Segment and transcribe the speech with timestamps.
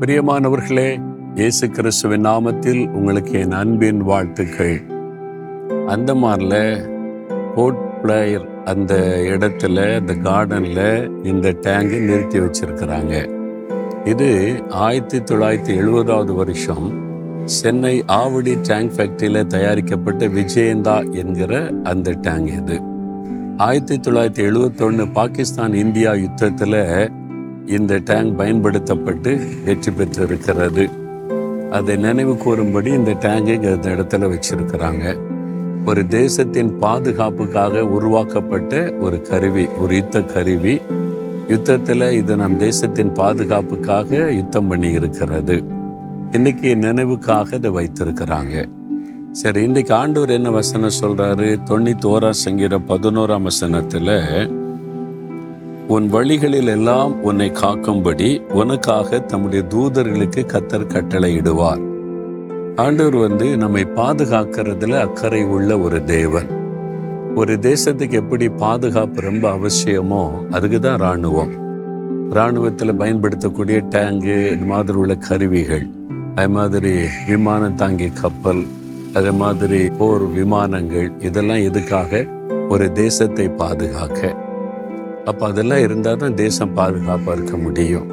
[0.00, 1.02] பிரியமானவர்களே
[1.34, 4.82] இயேசு கிறிஸ்துவின் நாமத்தில் உங்களுக்கு என் அன்பின் வாழ்த்துக்கள்.
[5.86, 6.84] அந்த மாதிரில
[7.54, 13.28] போர்ட் பிளேயர் அந்த இடத்துல அந்த கார்டனில் இந்த டேங்கை நிறுத்தி வச்சிருக்கிறாங்க.
[14.04, 16.92] இது ஆயிரத்தி தொள்ளாயிரத்தி எழுபதாவது வருஷம்
[17.44, 22.80] சென்னை ஆவடி டேங்க் ஃபேக்டரியில் தயாரிக்கப்பட்ட விஜயந்தா என்கிற அந்த டேங்க் இது.
[23.56, 27.10] ஆயிரத்தி தொள்ளாயிரத்தி எழுபத்தொன்று பாகிஸ்தான் இந்தியா யுத்தத்தில்
[27.68, 30.88] இந்த டேங்க் பயன்படுத்தப்பட்டு வெற்றி பெற்றிருக்கிறது.
[31.70, 35.18] அதை நினைவு கூறும்படி இந்த டேங்கை இந்த இடத்துல வச்சிருக்கிறாங்க.
[35.86, 40.80] ஒரு தேசத்தின் பாதுகாப்புக்காக உருவாக்கப்பட்ட ஒரு கருவி ஒரு யுத்த கருவி.
[41.48, 45.64] யுத்தத்தில் இது நம் தேசத்தின் பாதுகாப்புக்காக யுத்தம் பண்ணி இருக்கிறது
[46.32, 48.68] இன்னைக்கு நினைவுக்காக இதை வைத்திருக்கிறாங்க.
[49.32, 51.48] சரி இன்னைக்கு ஆண்டவர் என்ன வசனம் சொல்றாரு?
[51.64, 54.10] தொண்ணூத்தி ஓராம் சங்கீத பதினோராம் வசனத்துல
[55.88, 61.82] உன் வழிகளில் எல்லாம் உன்னை காக்கும்படி உனக்காக தம்முடைய தூதர்களுக்கு கத்தர் கட்டளையிடுவார்.
[62.76, 66.46] ஆண்டவர் வந்து நம்மை பாதுகாக்கிறதுல அக்கறை உள்ள ஒரு தேவன்.
[67.34, 71.52] ஒரு தேசத்துக்கு எப்படி பாதுகாப்பு ரொம்ப அவசியமோ அதுக்கு தான் இராணுவம்.
[72.30, 75.86] இராணுவத்தில் பயன்படுத்தக்கூடிய டேங்கு இது மாதிரி உள்ள கருவிகள்
[76.34, 76.92] அது மாதிரி
[77.28, 78.62] விமானம் தாங்கி கப்பல்
[79.12, 82.26] அது மாதிரி போர் விமானங்கள் இதெல்லாம் எதுக்காக?
[82.68, 84.46] ஒரு தேசத்தை பாதுகாக்க.
[85.28, 88.06] அப்போ அதெல்லாம் இருந்தால் தான் தேசம் பாதுகாப்பாக இருக்க முடியும்.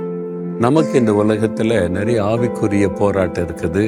[0.66, 3.84] நமக்கு இந்த உலகத்தில் நிறைய ஆவிக்குரிய போராட்டம் இருக்குது.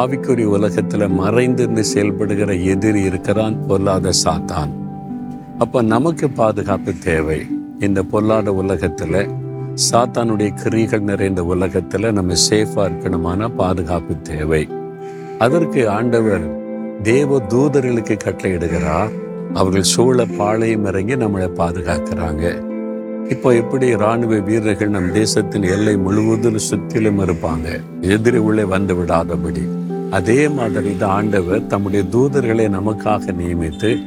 [0.00, 4.72] ஆவிக்குரிய உலகத்தில் மறைந்திருந்து செயல்படுகிற எதிரி இருக்கிறான் பொல்லாத சாத்தான்.
[5.58, 7.38] அப்போ நமக்கு பாதுகாப்பு தேவை.
[7.86, 9.20] இந்த பொல்லாத உலகத்தில்
[9.90, 14.62] சாத்தானுடைய கிரிகள் நிறைந்த உலகத்தில் நம்ம சேஃபாக இருக்கணுமான பாதுகாப்பு தேவை.
[15.44, 16.46] அதற்கு ஆண்டவர்
[17.02, 19.12] தேவ தூதர்களுக்கு கட்டளையிடுகிறார்
[19.54, 22.66] அவர்கள் சூழ பாளையம் இறங்கி நம்மளை பாதுகாக்கிறாங்க.
[23.28, 27.80] இப்போ எப்படி இராணுவ வீரர்கள் நம் தேசத்தின் எல்லை முழுவதும் சுற்றிலும் இருப்பாங்க?
[28.00, 29.68] எதிரி உள்ளே வந்து விடாதபடி.
[30.10, 34.02] அதே மாதிரி தான் ஆண்டவர் தம்முடைய தூதர்களை நமக்காக நியமித்து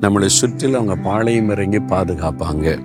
[0.00, 2.78] நம்மளை சுற்றிலும் அவங்க பாளையம் இறங்கி பாதுகாப்பாங்க.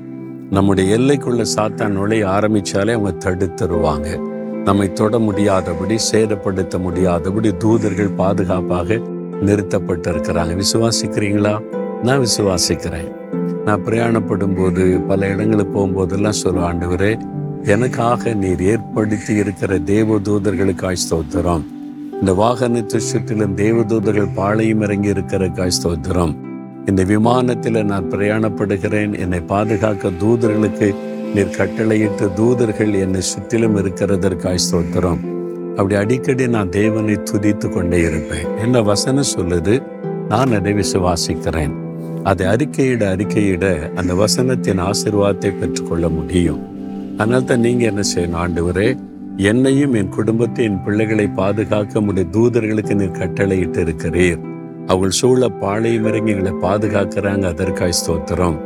[0.50, 4.20] நம்முடைய எல்லைக்குள்ள சாத்தான் நுழைய ஆரம்பிச்சாலே அவங்க தடுத்துருவாங்க.
[4.64, 8.94] நம்மை தொட முடியாதபடி சேதப்படுத்த முடியாதபடி தூதர்கள் பாதுகாப்பாக
[9.42, 10.62] நிறுத்தப்பட்டிருக்கிறாங்க.
[10.62, 11.60] விசுவாசிக்கிறீங்களா?
[12.04, 13.12] நான் விசுவாசிக்கிறேன்.
[13.66, 17.20] நான் பிரயாணப்படும் போது பல இடங்களுக்கு போகும்போதெல்லாம் சொல்லுவேன் ஆண்டவரே
[17.64, 21.62] எனக்காக நீர் ஏற்படுத்தி இருக்கிற தேவதூதர்களுக்கு ஸ்தோத்திரம்.
[22.12, 26.36] இந்த வாகனத்தை சுற்றிலும் தேவதூதர்கள் பாளையம் இறங்கி இருக்கிற காய் ஸ்தோத்திரம்.
[26.86, 29.20] இந்த விமானத்தில் நான் பிரயாணப்படுகிறேன்.
[29.20, 30.96] என்னை பாதுகாக்க தூதர்களுக்கு
[31.36, 35.20] நீர் கட்டளையிட்டு தூதர்கள் என்னை சுற்றிலும் இருக்கிறதற்காய் ஸ்தோத்திரம்.
[35.70, 38.58] அப்படி அடிக்கடி நான் தேவனை துதித்து கொண்டே இருப்பேன்.
[38.58, 39.84] என்ன வசனம் சொல்லுது?
[40.30, 41.81] நான் அதை விசுவாசிக்கிறேன்.
[42.24, 46.60] அதை அறிக்கையிட அறிக்கையிட அந்த வசனத்தின் ஆசிர்வாதத்தை பெற்றுக்கொள்ள முடியும்.
[47.18, 48.42] அதனால தான் நீங்க என்ன செய்யணும்?
[48.44, 48.98] ஆண்டவரே
[49.38, 54.40] என்னையும் என் குடும்பத்தை என் பிள்ளைகளை பாதுகாக்க முடிய தூதர்களுக்கு நீர் கட்டளையிட்டு இருக்கிறீர்.
[54.88, 57.44] அவள் சூழ பாளையம் இறங்கி எங்களை பாதுகாக்கிறாங்க.
[57.44, 58.60] அதற்காய் ஸ்தோத்திரம்.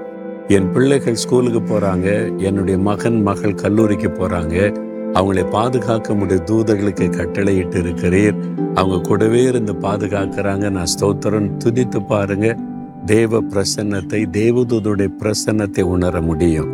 [0.48, 2.38] என் பிள்ளைகள் ஸ்கூலுக்கு போறாங்க.
[2.38, 4.76] என்னுடைய மகன் மகள் கல்லூரிக்கு போறாங்க.
[5.14, 8.36] அவங்களை பாதுகாக்க முடிய தூதர்களுக்கு கட்டளையிட்டு இருக்கிறீர்.
[8.76, 10.70] அவங்க கூடவே இருந்து பாதுகாக்கிறாங்க.
[10.70, 11.52] நான் ஸ்தோத்திரம்.
[11.66, 12.58] துதித்து பாருங்க.
[13.06, 16.70] தேவ பிரசன்னத்தை தேவதூதருடைய பிரசன்னத்தை உணர முடியும்.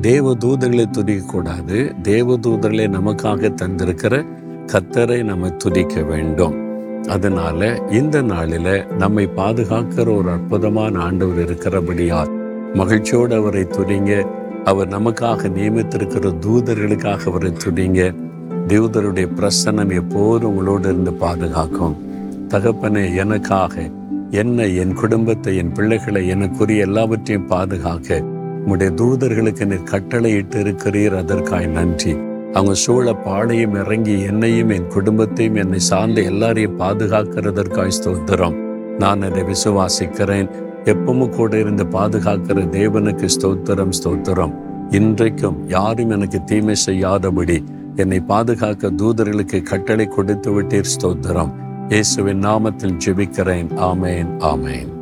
[0.00, 2.00] தேவ தூதர்களை துதிக்கக்கூடாது.
[2.00, 4.26] தேவ தூதர்களை நமக்காக தந்திருக்கிற
[4.66, 6.54] கத்தரை நம்ம துதிக்க வேண்டும்.
[7.08, 12.32] அதனால இந்த நாளில நம்மை பாதுகாக்கிற ஒரு அற்புதமான ஆண்டவர் இருக்கிறபடியால்
[12.74, 14.26] மகிழ்ச்சியோடு அவரை துடிங்க
[14.64, 18.14] அவர் நமக்காக நியமித்திருக்கிற தூதர்களுக்காக அவரை துடிங்க
[18.68, 21.96] தேவதருடைய பிரசன்னம் எப்போதும் உங்களோடு இருந்து பாதுகாக்கும்.
[22.48, 23.90] தகப்பனே எனக்காக
[24.30, 32.16] என்னை என் குடும்பத்தை என் பிள்ளைகளை எனக்குரிய எல்லாவற்றையும் பாதுகாக்க உம்முடைய தூதர்களுக்கு நீர் கட்டளையிட்டு இருக்கிறீர் அதற்காய் நன்றி.
[32.52, 38.56] அவங்க சூழ பாடையும் இறங்கி என்னையும் என் குடும்பத்தையும் என்னை சார்ந்த எல்லாரையும் பாதுகாக்கிறதற்காய் ஸ்தோத்திரம்.
[38.98, 40.50] நான் அதை விசுவாசிக்கிறேன்.
[40.84, 44.54] எப்பவும் கூட இருந்து பாதுகாக்கிற தேவனுக்கு ஸ்தோத்திரம் ஸ்தோத்திரம்.
[44.90, 47.64] இன்றைக்கும் யாரும் எனக்கு தீமை செய்யாதபடி
[47.96, 51.54] என்னை பாதுகாக்க தூதர்களுக்கு கட்டளை கொடுத்து விட்டீர் ஸ்தோத்திரம்.
[51.88, 53.68] இயேசுவின் நாமத்தில் ஜெபிக்கிறேன்.
[53.76, 54.97] ஆமேன் ஆமேன்.